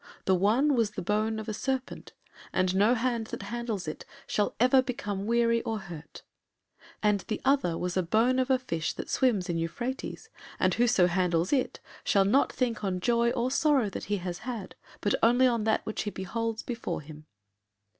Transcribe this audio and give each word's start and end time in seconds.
The 0.25 0.33
one 0.33 0.73
was 0.73 0.89
the 0.89 1.01
bone 1.03 1.37
of 1.37 1.47
a 1.47 1.53
serpent, 1.53 2.13
and 2.51 2.75
no 2.75 2.95
hand 2.95 3.27
that 3.27 3.43
handles 3.43 3.87
it 3.87 4.03
shall 4.25 4.55
ever 4.59 4.81
become 4.81 5.27
weary 5.27 5.61
or 5.61 5.77
hurt; 5.77 6.23
and 7.03 7.19
the 7.27 7.39
other 7.45 7.77
was 7.77 7.95
a 7.95 8.01
bone 8.01 8.39
of 8.39 8.49
a 8.49 8.57
fish 8.57 8.93
that 8.93 9.11
swims 9.11 9.47
in 9.47 9.59
Euphrates, 9.59 10.31
and 10.59 10.73
whoso 10.73 11.05
handles 11.05 11.53
it 11.53 11.79
shall 12.03 12.25
not 12.25 12.51
think 12.51 12.83
on 12.83 12.99
joy 12.99 13.29
or 13.33 13.51
sorrow 13.51 13.91
that 13.91 14.05
he 14.05 14.17
has 14.17 14.39
had, 14.39 14.73
but 15.01 15.13
only 15.21 15.45
on 15.45 15.65
that 15.65 15.85
which 15.85 16.01
he 16.01 16.09
beholds 16.09 16.63
before 16.63 17.01
him. 17.01 17.27